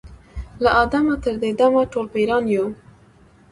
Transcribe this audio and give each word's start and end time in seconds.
له 0.63 0.69
آدمه 0.83 1.15
تر 1.23 1.35
دې 1.41 1.51
دمه 1.59 1.83
ټول 1.91 2.05
پیران 2.13 2.43
یو 2.53 2.65